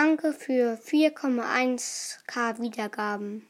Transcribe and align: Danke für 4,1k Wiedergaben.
Danke 0.00 0.32
für 0.32 0.78
4,1k 0.78 2.60
Wiedergaben. 2.60 3.48